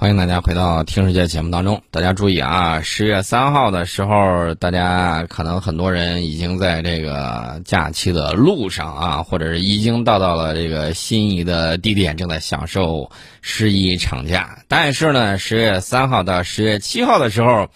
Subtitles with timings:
[0.00, 1.82] 欢迎大家回到《听世界》节目当中。
[1.90, 13.10] 大家注意啊，十月三号的时候，大家可能很多人已经在这个假期的路上啊，或者是已经到到了这个心仪的地点，正在享受
[13.42, 14.60] 十一长假。
[14.68, 17.68] 但是呢，十月三号到十月七号的时候，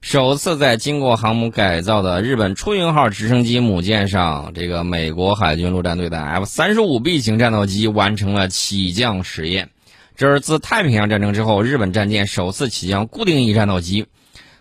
[0.00, 9.70] 首次在经过航母改造的日本出云号直升机母舰上，这个美国海军陆战队的 F 三十五 B 型战斗机完成了起降实验。
[10.18, 14.06] 这是自太平洋战争之后，日本战舰首次起降固定翼战斗机。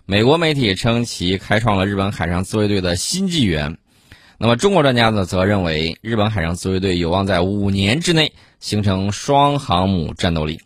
[0.06, 3.80] 美国媒体称其开创了日本海上自卫队的新纪元。
[4.38, 10.62] 那么，中国专家呢，则认为日本海上自卫队有望在五年之内形成双航母战斗力。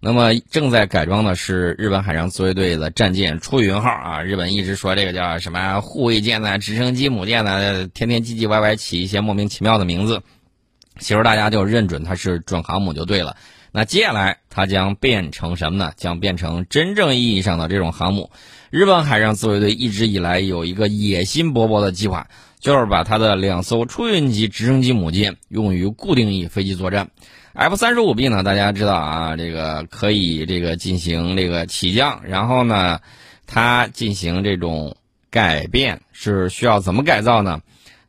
[0.00, 4.22] 那么，正在改装的是日本海上自卫队的战舰出云号啊。
[4.22, 10.22] 日本一直说这个叫什么护卫舰呢、直升机母舰呢，天天唧唧歪歪起一些莫名其妙的名字。
[10.98, 13.36] 其实大家就认准它是准航母就对了。
[13.76, 15.92] 那接下来它将变成什么呢？
[15.96, 18.30] 将变成真正意义上的这种航母。
[18.70, 22.28] 日本海上自卫队一直以来有一个野心勃勃的计划，
[22.60, 27.10] 就是把它的两艘出云级直升机母舰用于固定翼飞机作战。
[27.52, 33.00] F 三十五 B 呢，大家知道啊，这个可以这个进行这个起降，然后呢，
[33.44, 34.96] 它进行这种
[35.30, 37.60] 改变是需要怎么改造呢？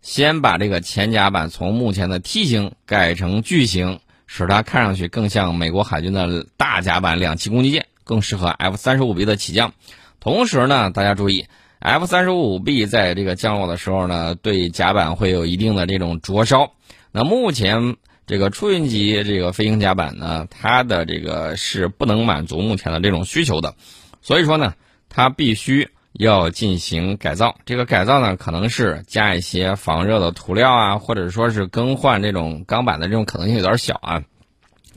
[0.04, 4.00] 先把这个前甲板从目前的梯形改成矩形。
[4.28, 9.74] 使它看上去更像美国海军的大甲板两栖攻击舰，更适合 F 三十五 B 的起降。
[10.20, 11.46] 同时呢，大家注意
[11.80, 16.74] ，F 三十五 B 在这个降落的时候呢，对甲板会有一定的这种灼烧。
[17.12, 17.96] 那目前
[18.28, 23.76] 这个初云级这个飞行甲板呢，它的这个是不能满足目前的这种需求的，
[24.22, 24.74] 所以说呢，
[25.10, 27.56] 它必须要进行改造。
[27.66, 34.24] 这个改造呢，可能是加一些防热的涂料啊，或者说是更换这种钢板的这种可能性有点小啊。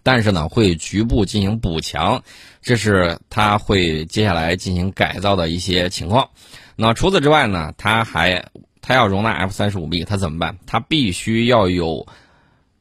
[0.02, 2.22] 但是呢，会局部进行补强，
[2.62, 6.30] 这是它会接下来进行改造的一些情况。
[6.76, 10.58] 那除此之外呢，它还它要容纳 F 三十五 B，它怎么办？
[10.66, 12.06] 它必须要有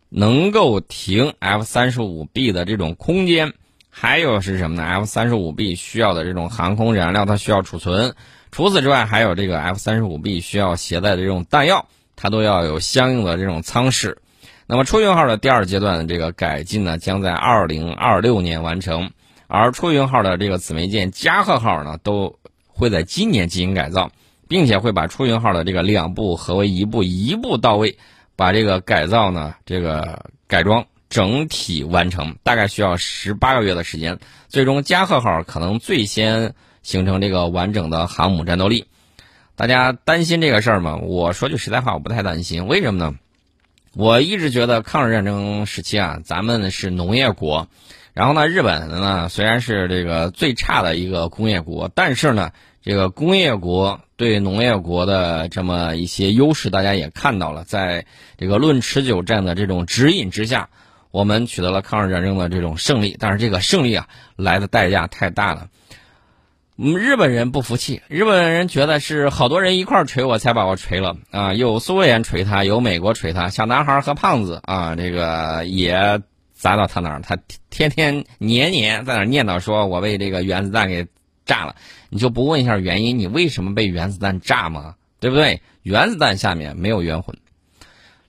[0.09, 3.53] 能够停 F 三十五 B 的这种空间。
[3.99, 8.13] 还有是什么呢？F 三十五 B 需要的这种航空燃料，它需要储存。
[8.51, 14.19] 除此之外，还有这个 F 三十五 B 需要携带的这种弹药，它都要有相应的这种舱室。
[14.67, 19.09] 那么出云号的第二阶段的这个改进呢，将在二零二六年完成，
[19.47, 22.37] 而出云号的这个姊妹舰加贺号呢，都
[22.67, 24.11] 会在今年进行改造，
[24.47, 27.97] 并且会把出云号的这个两部合为一部，一步到位，
[28.35, 34.19] 把这个改造呢，这个改装整体完成，大概需要十八个月的时间，
[34.49, 36.53] 最终加贺号可能最先
[36.83, 38.87] 形成这个完整的航母战斗力。
[39.55, 40.97] 大家担心这个事儿吗？
[40.97, 43.15] 我说句实在话，我不太担心，为什么呢？
[43.95, 47.67] 我一直觉得抗日战争时期啊，咱们是农业国，
[48.13, 52.51] 然后呢，日本呢虽然是这个最差的一个工业国，但是呢，
[52.83, 58.05] 这个工业国对农业国的这么一些优势，大家也看到了，在
[58.37, 60.69] 这个论持久战的这种指引之下，
[61.11, 65.69] 我们取得了抗日战争的这种胜利，但是这个胜利啊，来的代价太大了。
[66.77, 71.53] 嗯，日本人不服气，日本人觉得是好多人一块儿锤我才把我锤了啊！
[71.53, 76.21] 有苏联锤他，有美国锤他，小男孩和胖子啊，这个也
[76.53, 77.35] 砸到他那儿，他
[77.71, 81.07] 天天年年在那儿念叨说：“我被这个原子弹给
[81.45, 81.75] 炸了。”
[82.09, 84.95] 你就不问一下原因，你为什么被原子弹炸吗？
[85.19, 85.61] 对不对？
[85.81, 87.37] 原子弹下面没有冤魂。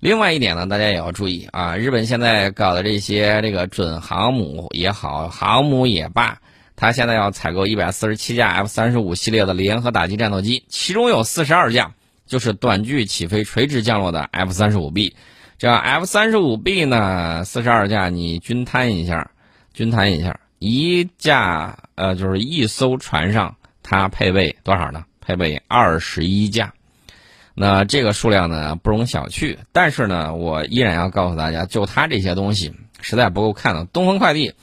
[0.00, 6.38] 另外一点呢，大家也要注意啊，日本现在搞的这些这个准航母也好，航母也罢。
[6.76, 11.94] 它现在要采购一百四十七架 F 三十五系列的联合打击战斗机，其中有四十二架
[12.26, 15.16] 就是短距起飞、垂直降落的 F 三十五 B。
[15.58, 19.32] 这 F 三十五 B 呢，四十二架你均摊一下，
[19.74, 25.04] 均摊一下，一架呃就是一艘船上它配备多少呢？
[25.20, 26.72] 配备二十一架。
[27.58, 33.84] 那这个数量呢不容小觑，但是呢，我依然要告诉大家，就他这些东西实在不够看的。
[33.84, 34.54] 东风快递。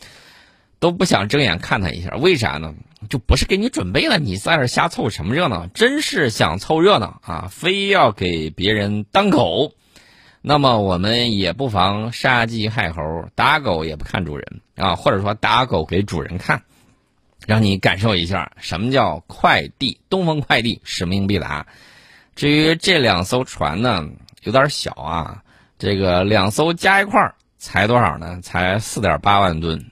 [0.78, 2.76] 都不想睁眼看他一下，为啥呢？
[3.10, 5.66] 就不是给你准备了，你在这瞎凑什么热闹？
[5.68, 9.74] 真是想凑热闹啊，非要给别人当狗。
[10.44, 13.02] 那么我们也不妨杀鸡害猴，
[13.34, 16.62] 打狗也不看主人啊，或者说打狗给主人看，
[17.48, 20.02] 让你感受一下什么叫快递。
[20.10, 21.66] 东风快递使命必达。
[22.36, 24.06] 至于这两艘船呢，
[24.44, 25.44] 有点小啊，
[25.80, 28.40] 这个两艘加一块儿才多少呢？
[28.42, 29.86] 才四点八万吨。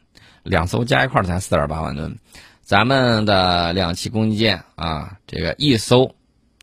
[0.44, 2.20] 两艘加一块才四点八万吨，
[2.64, 6.16] 咱们的两栖攻击舰啊，这个一艘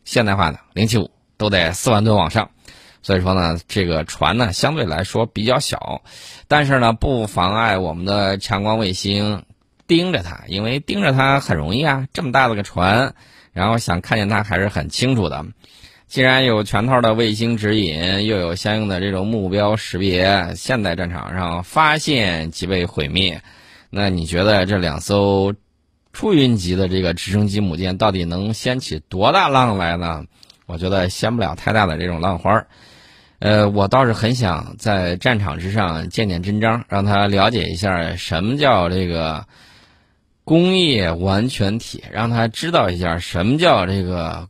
[0.04, 2.50] 现代化的零七五都得四万吨往上，
[3.00, 6.02] 所以说呢，这个船呢相对来说比较小，
[6.46, 9.44] 但是呢不妨碍我们的强光卫星
[9.86, 13.14] 盯着它，因为盯着它很容易啊，这么大的个船，
[13.52, 15.44] 然后想看见它还是很清楚的。
[16.06, 23.42] 既然有全套的卫星指引，又有相应的这种目标识别，现代战场上发现即被毁灭，
[23.90, 25.54] 那你觉得这两艘
[26.12, 30.24] 出云级的这个直升机母舰到底能掀起多大浪来呢？
[30.66, 32.66] 我觉得掀不了太大的这种浪花儿。
[33.38, 39.46] 呃，我倒是很想在战场之上见见真章，让他了解一下什么叫这个
[40.50, 44.48] 工业完全体，让他知道一下什么叫这个。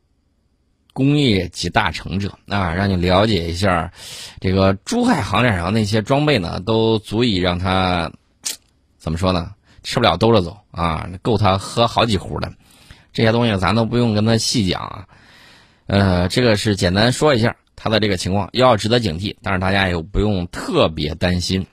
[0.92, 3.92] 工业集大成者啊，让你了解一下，
[4.40, 8.10] 这个珠海航展上那些装备呢，都足以让他
[8.98, 9.52] 怎么说呢？
[9.82, 12.52] 吃不了兜着走啊，够他喝好几壶的。
[13.12, 15.06] 这些东西咱都不用跟他细讲啊。
[15.86, 21.66] 呃，这个是简单说一下他的这个情况，要值得警惕，但是大家也不用特别担心。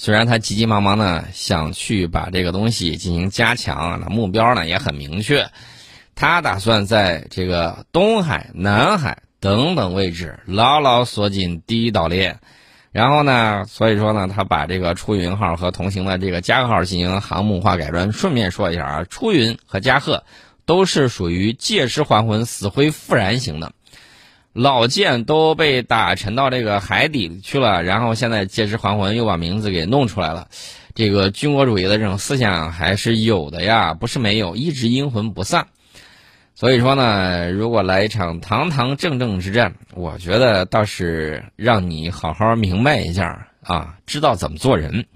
[0.00, 5.50] 虽然他急急忙忙呢想去把这个东西进行加强，那目标呢也很明确。
[6.14, 12.38] 他打算在这个东海、南海等等位置牢牢锁紧第一岛链，
[12.92, 18.12] 然后呢，所以说呢，他把这个出云号和同行的这个加贺号进行航母化改装。
[18.12, 20.22] 顺便说一下啊，出云和加贺
[20.64, 23.72] 都是属于借尸还魂、死灰复燃型的，
[24.58, 30.48] 老舰都被打沉到这个海底去了，然后现在借尸还魂又把名字给弄出来了，
[30.96, 35.68] 这个军国主义的这种思想还是有的呀，不是没有，一直阴魂不散。
[36.56, 45.06] 所以说呢，如果来一场堂堂正正之战，我觉得倒是让你好好明白一下啊，知道怎么做人，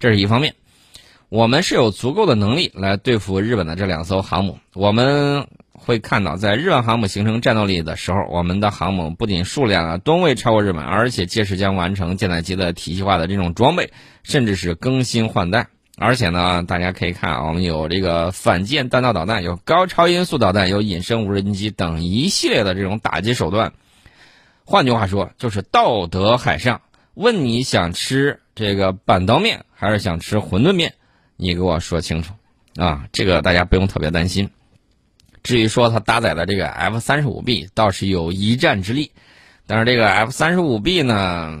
[0.00, 0.56] 这是一方面。
[1.28, 4.58] 我们是有足够的能力来对付日本的这两艘航母。
[4.74, 5.46] 我们
[5.82, 13.90] 会看到，在日本航母形成战斗力的时候，我们的航母不仅数量啊吨位超过日本，而且届时将完成舰载机的体系化的这种装备，
[14.22, 15.68] 甚至是更新换代。
[15.96, 23.72] 而且呢，大家可以看，我们有这个反舰弹道导弹，有高超音速导弹，有隐身无人机等一系列的这种打击手段。
[24.64, 26.82] 换句话说，就是道德海上。
[27.14, 30.94] 问你想吃这个板刀面还是想吃馄饨面？
[31.36, 32.34] 你给我说清楚
[32.76, 33.06] 啊！
[33.12, 34.48] 这个大家不用特别担心。
[35.42, 39.12] 至于说它搭载的这个 F 三十五 B，倒是有一战之力。
[39.66, 41.60] 但是这个 F 三十五 B 呢？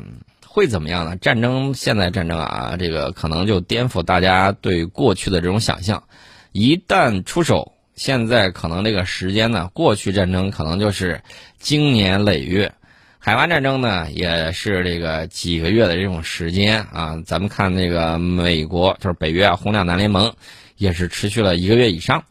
[0.52, 1.16] 会怎么样呢？
[1.16, 6.02] 战争现在战争啊，这个可能就颠覆大家对过去的这种想象。
[6.50, 11.22] 一旦出手，现在可能这个时间呢，过去战争可能就是
[11.60, 12.72] 经年累月，
[13.20, 17.22] 海湾战争呢也是这个几个月的这种时间啊。
[17.24, 20.34] 咱们看那个美国，就是北约啊，红两南联盟
[20.76, 22.24] 也是持续了一个月以上。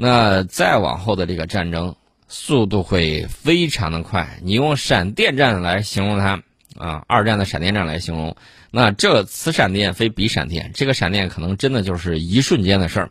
[0.00, 1.96] 那再往后的这个战争
[2.28, 6.42] 速度会非常的快，你用闪电战来形容它。
[6.76, 8.36] 啊，二战的闪电战来形容，
[8.70, 13.10] 那这此闪电非彼闪电，这个闪电可能真的就是一瞬间的事儿，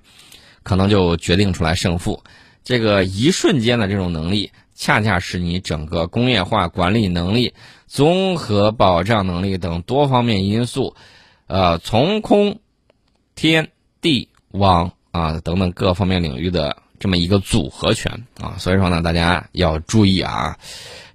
[0.63, 2.23] 可能就决定出来胜负。
[2.63, 7.55] 这个一瞬间的这种能力，恰恰是你整个工业化管理能力、
[7.87, 10.95] 综合保障能力等多方面因素，
[11.47, 12.59] 呃，从空、
[13.35, 18.55] 天、地、网啊等等各方面领域的这么一个组合拳啊。
[18.57, 20.57] 所以说呢，大家要注意啊。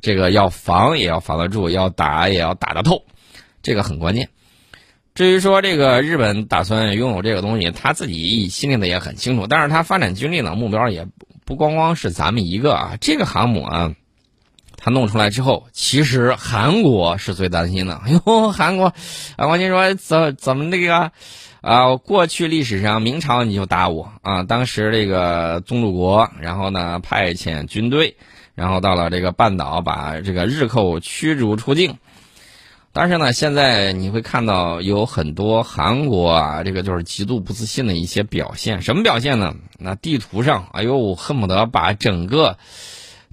[0.01, 3.05] 这个要防也要防得住，要打也要打得透，
[3.63, 4.31] 这个很关键。
[5.15, 9.47] 至于说这个日本打算拥有这个东西，他自己心里的也很清楚。
[9.47, 11.07] 但是他发展军力呢，目标也
[11.45, 12.97] 不光光是咱们一个啊。
[13.01, 13.95] 这个航母啊，
[14.85, 17.95] 他弄出来之后，其实韩国是最担心的。
[18.05, 18.87] 哎呦，韩国，
[19.37, 21.13] 啊，我跟你说怎怎么那个
[21.61, 21.97] 啊？
[21.97, 28.17] 过去历史上明朝你就打我啊，当时这个宗主国，然后呢派遣军队。
[28.55, 31.97] 然后到了这个半岛，把这个日寇驱逐出境。
[32.93, 38.83] 但是呢，现在你会看到有很多韩国啊，这个就是极度不自信的一些表现。
[38.83, 39.55] 什么表现呢？
[39.79, 42.59] 那地图上，哎呦，恨不得把整个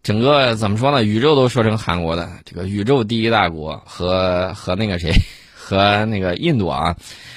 [0.10, 1.04] 整个怎么说呢？
[1.04, 2.28] 宇宙都说成韩国的。
[2.44, 5.13] 这个宇宙第一大国和和那个谁，
[5.54, 6.96] 和那个印度啊，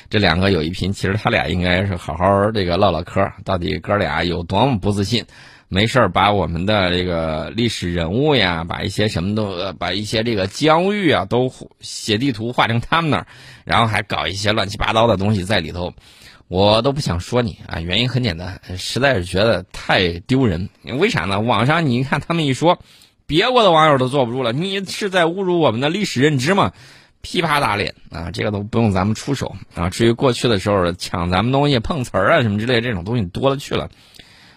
[0.08, 0.90] 这两个有一拼。
[0.90, 5.26] 其实他俩应该是好好这个唠唠嗑，到底哥俩有多么不自信。
[5.68, 13.26] 没事儿，把我们的这个历史人物呀，把一些什么都，把一些这个疆域啊，都写地图画成他们那儿，
[13.66, 15.92] 然后还搞一些乱七八糟的东西在里头，
[16.52, 17.80] 我都不想说你啊。
[17.80, 20.68] 原因很简单，实在是觉得太丢人。
[20.84, 21.40] 为啥呢？
[21.40, 22.78] 网上你一看他们一说，
[23.26, 24.52] 别国的网友都坐不住了。
[24.52, 26.72] 你是在侮辱我们的历史认知吗？
[27.22, 28.30] 噼啪打脸啊！
[28.32, 29.88] 这个都不用咱们出手啊。
[29.88, 33.88] 至于过去的时候抢咱们东西、碰瓷儿啊什么之类这种东西多了去了。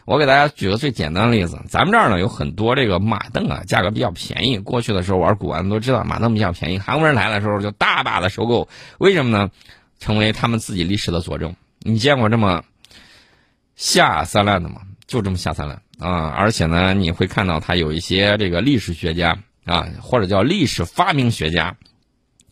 [0.04, 4.58] 我给大家举个最简单的例子，咱们这儿呢有很多这个马凳啊，价格比较便宜。
[4.58, 8.68] 过去的时候玩古玩都知道马凳比较便宜，韩国人来的时候就大把的收购。
[8.98, 9.50] 为什么呢？
[9.98, 11.56] 成为他们自己历史的佐证。
[11.88, 12.64] 你见过这么
[13.76, 16.30] 下三滥的吗，就这么下三滥啊！
[16.36, 21.78] 而且呢，你会看到他有一些这个历史学家啊，或者叫历史发明学家，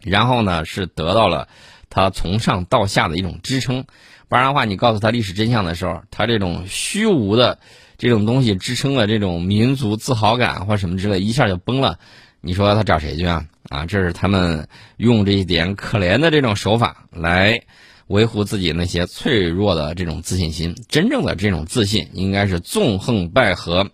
[0.03, 1.47] 然后呢是得到了
[1.89, 3.85] 他从上到下的一种支撑。
[4.29, 7.57] 不然的话，你告诉他历史真相的时候，他这种虚无的
[7.97, 11.97] 这种东西支撑了这种民族自豪感或什么之类，一下就崩了。
[12.39, 13.47] 你说他找谁去啊？
[13.69, 17.63] 啊，这是他们用这一点可怜的这种手法来
[18.07, 20.75] 维护自己那些脆弱的这种自信心。
[20.89, 23.89] 真正的这种自信，应该是纵横捭阖。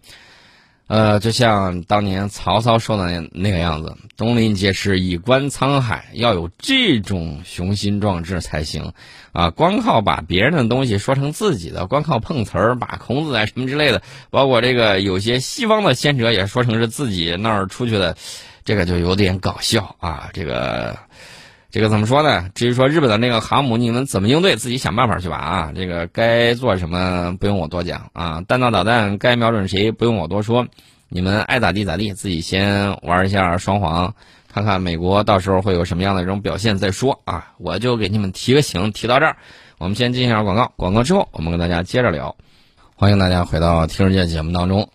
[0.88, 8.94] 呃，就像当年曹操说的那那个样子：“东临碣石，以观沧海。”要有这种雄心壮志才行。
[9.32, 14.02] 啊，光靠把别人的东西说成自己的，光靠碰瓷儿，把孔子啊什么之类的，
[14.32, 18.18] 包括这个有些西方的先哲也说成是自己那儿出去的，
[18.66, 20.32] 这个就有点搞笑啊。
[20.34, 20.98] 这个，
[21.72, 22.50] 这个怎么说呢？
[22.56, 25.72] 至于说日本的那个航母，你们怎么应对，自己想办法去吧啊。
[25.76, 30.68] 这个该做什么不用我多讲啊，弹道导弹该瞄准谁不用我多说，
[31.10, 34.16] 你们爱咋地咋地，自己先玩一下双簧。
[34.52, 37.54] 看看美国到时候会有什么样的这种表现再说啊！
[37.60, 39.38] 我就给你们提个醒，提到这儿，
[39.78, 40.72] 我们先进一下广告。
[40.76, 42.36] 广告之后，我们跟大家接着聊。
[42.96, 44.90] 欢迎大家回到《听世界》节目当中，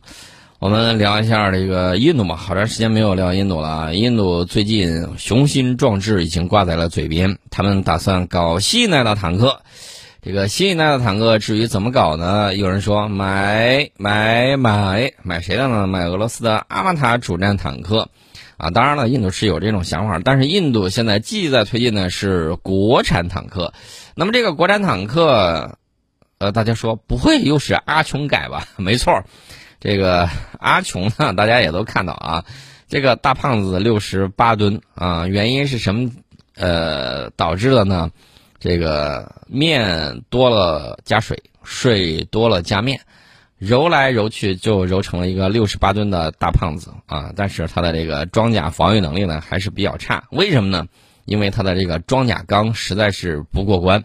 [0.64, 2.37] 我们聊一下这个印度嘛。
[2.37, 3.94] 好长时间没有聊印度了。
[3.94, 9.61] 印度最近雄心壮志已经挂在了嘴边，他们打算搞新一代的坦克。
[10.23, 12.56] 这个新一代的坦克至于怎么搞呢？
[12.56, 15.87] 有人说买买买买谁的呢？
[15.87, 18.09] 买俄罗斯的阿玛塔主战坦克。
[18.56, 23.75] 啊，当然了，印度是有这种想法，但是印度现在既在推进的是国产坦克。
[24.14, 25.76] 那么这个国产坦克，
[26.38, 28.66] 呃，大家说不会又是阿琼改吧？
[28.76, 29.25] 没错，
[29.84, 32.46] 这个阿琼呢，大家也都看到啊，
[32.88, 36.10] 这个大胖子六十八吨啊，原因是什么？
[36.56, 38.10] 呃，导致的呢？
[38.58, 43.02] 这个面多了加水，水多了加面。
[43.58, 47.32] 揉来揉去就揉成了一个六十八吨的大胖子啊！
[47.36, 50.86] 但是它的这个装甲防御能力呢还是比较差，为什么呢？
[51.26, 54.04] 因为它的这个装甲钢实在是不过关。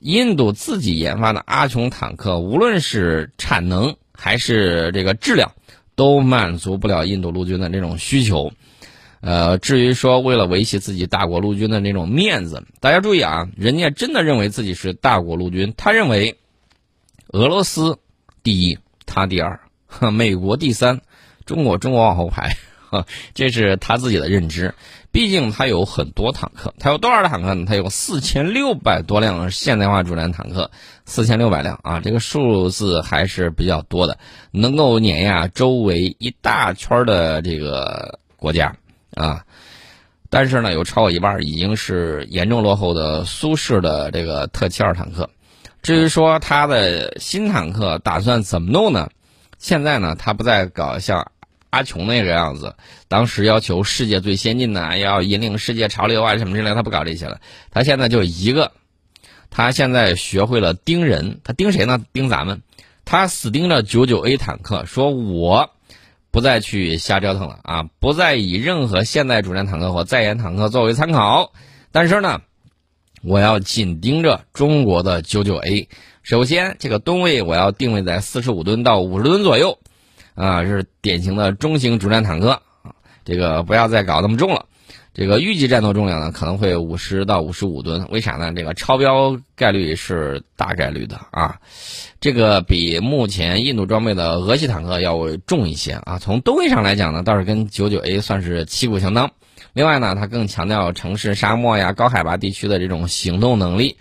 [0.00, 5.52] 印度自己研发的阿琼坦克，无论是产能还是这个质量，
[5.94, 8.52] 都满足不了印度陆军的那种需求。
[9.20, 16.38] 呃，至于说为了维系自己大国陆军的那种面子，大家注意啊，人家真的认为自己是大国陆军，他认为
[17.28, 17.98] 俄罗斯。
[18.44, 21.00] 第一，他第二，哈 美国第三，
[21.44, 22.56] 中国中国往后排，
[23.34, 24.74] 这是他自己的认知。
[25.10, 27.64] 毕竟他有很多坦克，他有多少坦克呢？
[27.66, 30.70] 他有四千六百多辆现代化主战坦克，
[31.06, 34.18] 四千六百辆啊，这个数字还是比较多的，
[34.50, 38.76] 能够碾压周围一大圈的这个国家
[39.14, 39.42] 啊。
[40.28, 45.28] 但是呢，有超过一半已经是严重落后的苏式的这个特七二坦克。
[45.80, 49.08] 至于说他的新坦克打算怎么弄呢？
[49.56, 51.32] 现在呢，他不再搞像
[51.70, 52.74] 阿琼那个样子，
[53.08, 57.40] 当时要求世界最先进的，要引领世界潮流啊什么之类，他不搞这些了。
[57.70, 58.72] 他现在就一个，
[59.50, 62.00] 他现在学会了盯人，他盯谁呢？
[62.12, 62.62] 盯咱们，
[63.04, 65.70] 他死盯着九九 A 坦克，说我
[66.30, 71.52] 不再去瞎折腾了啊，不再以任何现代主战坦克或在研坦克作为参考，
[71.92, 72.40] 但是呢。
[73.20, 75.88] 我要紧盯着中国的九九 A，
[76.22, 79.80] 首先这个吨位我要定位在四十五吨到五十吨左右，
[80.38, 82.50] 啊，是典型的中型主战坦克
[82.82, 84.66] 啊，这个不要再搞那么重了，
[85.12, 88.52] 这个预计战斗重量呢可能会五十到五十五吨，为啥呢？
[88.54, 91.56] 这个超标概率是大概率的啊，
[92.20, 99.32] 这个比目前印度装备的俄系坦克要重一些啊，从吨位上来讲呢，倒是跟九九 A 算是旗鼓相当。
[99.72, 103.96] 另外呢，它更强调城市、沙漠呀、高海拔地区的这种行动能力。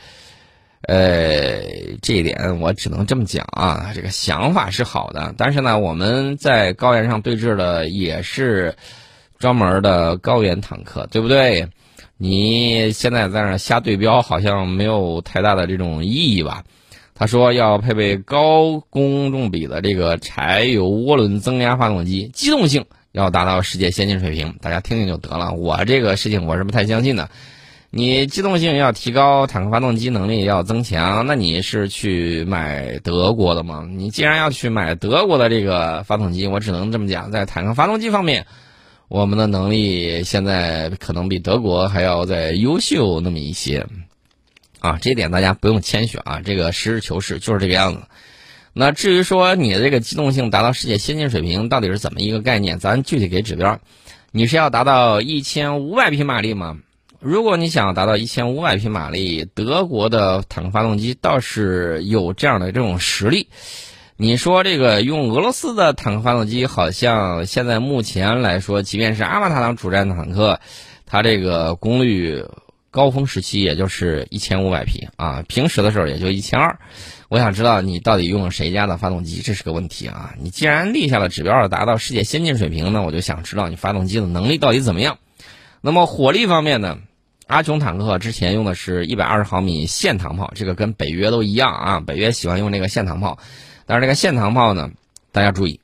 [0.84, 1.62] 呃，
[2.02, 5.34] 这一点我只能这么讲啊，这个想法是好的。
[5.38, 8.76] 但是呢，我们在高原上对峙的也是
[9.40, 11.68] 专门的高原坦克，对不对？
[12.18, 16.64] 你现在在那瞎对标，好像没有太大的这种意义吧？
[17.14, 22.86] 他说要配备高公重比的这个柴油涡轮增压发动机，机动性。
[23.14, 25.54] 要达到世界先进水平，大家听听就得了。
[25.54, 27.30] 我这个事情我是不太相信的。
[27.90, 33.88] 你机动性要提高，坦克发动机能力要增强，那你是去买德国的吗？
[33.90, 38.46] 你既然要去买德国的这个发动机，我只能这么讲，在坦克发动机方面，
[39.08, 43.86] 我们的能力现在可能比德国还要再优秀那么一些。
[44.80, 48.02] 啊，这一点大家不用谦虚啊，这个实事求是就是这个样子。
[48.74, 52.78] 那至于说你的这个机动性达到世界先进水平到底是怎么一个概念？
[52.78, 53.80] 咱具体给指标，
[54.32, 56.78] 你是要达到一千五百匹马力吗？
[57.20, 63.50] 如果你想达到一千五百匹马力，德国的坦克发动机倒是有这样的这种实力。
[64.18, 70.60] 你说这个用俄罗斯的坦克发动机，好像现在目前来说，即便是阿玛塔党主战坦克，
[71.08, 72.46] 它这个功率
[72.92, 76.78] 高峰时期也就是一千五百匹啊，平时的时候也就一千二。
[77.30, 80.36] 我想知道你到底用了谁家的发动机，这是个问题啊！
[80.40, 85.18] 你既然立下了指标达到世界先进水平，那我就想知道你发动机的能力到底怎么样。
[85.82, 87.00] 那么火力方面呢？
[87.48, 93.40] 阿琼坦克之前用的是一百二十毫米线膛炮，这个跟北约都一样啊，北约喜欢用这个线膛炮。
[93.86, 94.92] 但是这个线膛炮呢，
[95.32, 95.80] 大家注意，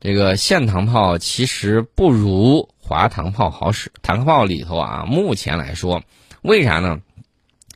[0.00, 3.90] 这个线膛炮其实不如滑膛炮好使。
[4.02, 6.02] 坦克炮里头啊，目前来说，
[6.42, 7.00] 为啥呢？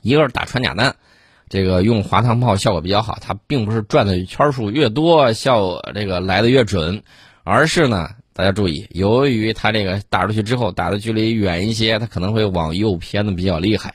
[0.03, 0.97] 一个是打穿甲弹，
[1.49, 7.03] 这个用滑膛炮效果比较好，它并不是转的圈数越多，效这个来的越准，
[7.45, 13.95] 而是呢，大家注意，由于它这个打出去之后，打的距离远一些，它可能会往右偏的比较厉害，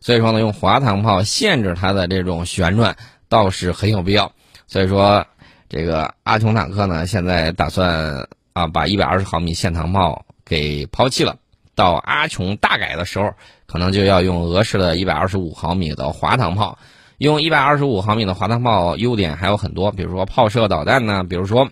[0.00, 2.96] 所以说呢，用滑膛炮限制它的这种旋转，
[3.28, 4.30] 倒是很有必要。
[4.66, 5.26] 所以说，
[5.68, 11.36] 这个阿琼坦克呢，现在打算啊把一百二十毫米线膛炮给抛弃了。
[11.74, 13.32] 到阿琼大改的时候，
[13.66, 16.78] 可能就要用俄式的一百二十五毫米的滑膛炮。
[17.18, 21.68] 用一百二十五毫米的滑膛炮，优点还有很多，比如说炮射导弹呢，比如说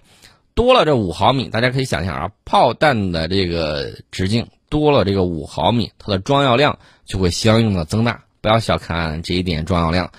[0.56, 8.24] 多了这五毫米，大家可以想象啊，炮弹的这个直径多了这个五毫米，它的装药量就会相应的增大。
[8.40, 10.10] 不要小看这一点装药量。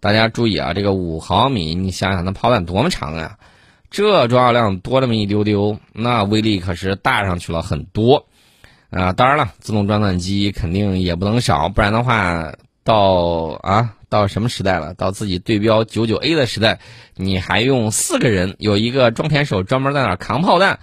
[0.00, 3.36] 大家注意啊，这个五毫米，你想想那炮弹多么长啊！
[3.90, 8.24] 这装药量多那么一丢丢，那威力可是大上去了很多
[8.88, 9.12] 啊！
[9.12, 12.54] 当然了，自动装弹机肯定也不能少，不然的话，
[12.84, 14.94] 到啊到什么时代了？
[14.94, 16.80] 到自己对标九九 A 的时代，
[17.14, 20.78] 你还用四个人有一个装填手专门在那扛炮弹，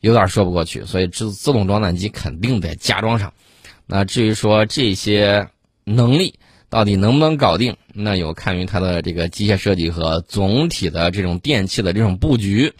[0.00, 0.84] 有点说不过去。
[0.84, 3.32] 所以自自动装弹机肯定得加装上。
[3.86, 5.48] 那至于说这些
[5.84, 7.76] 能力，到底能不能搞定？
[7.92, 12.72] 那有看于它的这个机械设计和总体的这种电器的这种布局。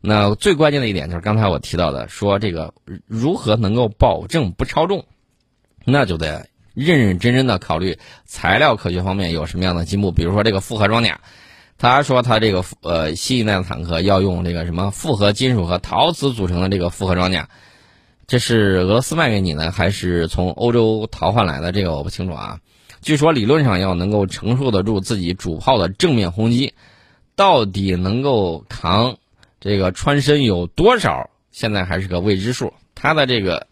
[0.00, 2.72] 那最关键的一点就是刚才我提到的，说这个
[3.06, 5.04] 如何能够保证不超重，
[5.84, 10.12] 那就得认认真真的考虑材料科学方面有什么样的进步。
[10.12, 11.20] 比如说这个复合装甲，
[11.78, 17.48] 他说他这个呃新一代的坦克要用这个什么复合金属和陶瓷组成的这个复合装甲。
[18.26, 21.72] 这是俄罗斯卖给你的，还是从欧洲淘换来的？
[21.72, 22.60] 这个我不清楚啊。
[23.00, 26.74] 据说理论上要能够承受得住自己主炮的正面轰击，
[27.34, 29.16] 到底能够扛
[29.58, 31.30] 这个穿身有多少？
[31.50, 32.72] 现在还是个未知数。
[32.94, 33.66] 它的这个，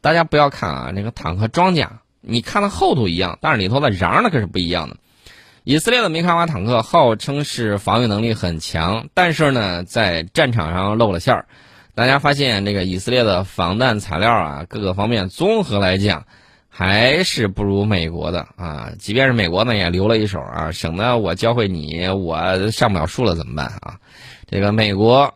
[0.00, 4.96] 大家不要看啊，那个坦克装甲，你看它厚度一样，但是里头的瓤呢可是不一样的。
[5.64, 11.46] 以色列的梅卡瓦坦克号称是防御能力很强，但是呢，在战场上露了馅儿。
[11.94, 16.24] 大家发现这个以色列的防弹材料啊，各个方面综合来讲。
[16.74, 18.92] 还是不如美国的啊！
[18.98, 23.98] 即便是美国呢，也留了一手啊，省得我教会你，我上不了树了怎么办啊？
[24.50, 25.34] 这个美国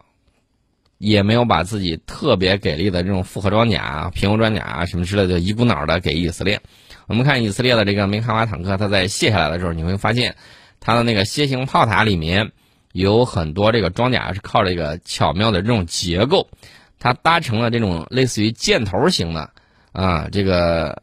[0.99, 6.61] 也没有把自己特别给力的这种复合装甲、平衡装甲什么之类的，一股脑的给以色列。
[7.07, 10.37] 我们看以色列的这个梅卡瓦坦克，它在卸下来的时候，你会发现
[10.81, 12.53] 它的那个楔形炮塔里面
[12.93, 16.49] 有很多这个装甲是靠这个巧妙的这种结构，
[16.99, 19.51] 它搭成了这种类似于箭头型的
[19.93, 21.03] 啊，这个。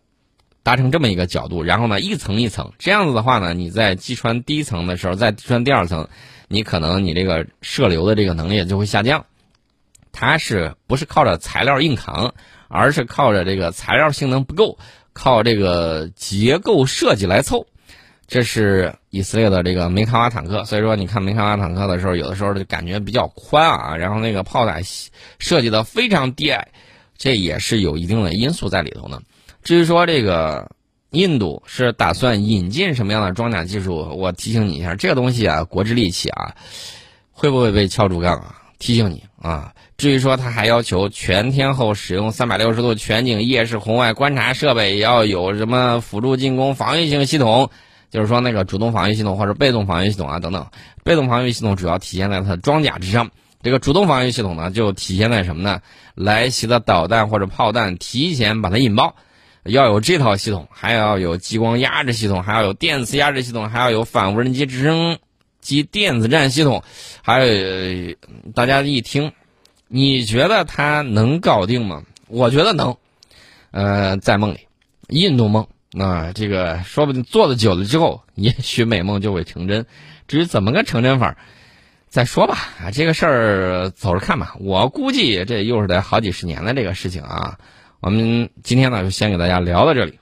[0.66, 6.08] 搭成这么一个角度，然后呢，一层一层这样子的话呢，你在击穿第一层的时候，再击穿第二层，
[6.48, 9.26] 你可能你这个射流的这个能力就会下降。
[10.14, 12.34] 它是不是靠着材料硬扛，
[12.70, 14.78] 而是靠着这个材料性能不够，
[15.12, 17.68] 靠这个结构设计来凑。
[18.26, 24.80] 这是以色列的这个梅卡瓦坦克，所以说你看梅卡瓦坦克的时候，有的时候就感觉比较宽啊，然后那个炮塔
[25.40, 26.70] 设计的非常低矮，
[27.18, 29.22] 这也是有一定的因素在里头呢。
[29.62, 30.72] 至于说这个
[31.12, 36.56] 印度是打算引进什么样的装甲技术，我提醒你一下，这个东西啊，国之利器啊，
[37.32, 38.63] 会不会被敲竹杠啊？
[38.84, 39.74] 提醒你啊。
[39.98, 47.70] 至于说他还要求全天候使用三百六十度全景夜视红外观察设备，也要有什么辅助进攻防御性系统，
[48.12, 50.68] 就是说那个主动防御系统或者被动防御系统啊等等。
[51.06, 53.30] 被动防御系统主要体现在它的装甲之上，
[53.62, 55.80] 这个主动防御系统呢，就体现在什么呢？
[56.16, 59.16] 来袭的导弹或者炮弹提前把它引爆。
[59.64, 65.18] 要有这套系统，还要有激光压制系统，还要有电磁压制系统，还要有反无人机直升
[65.64, 66.84] 及电子战系统，
[67.24, 68.16] 还有
[68.54, 69.32] 大家一听，
[69.88, 72.04] 你觉得他能搞定吗？
[72.28, 72.98] 我觉得能。
[73.72, 74.60] 呃，在梦里，
[75.08, 79.88] 印度梦，那这个说不定做的久了之后，也许美梦就会成真。
[80.28, 81.38] 至于怎么个成真法，
[82.08, 82.56] 再说吧。
[82.94, 84.56] 这个事儿走着看吧。
[84.60, 87.58] 我估计这又是得好几十年的这个事情啊。
[88.00, 90.20] 我们今天呢，就先给大家聊到这里。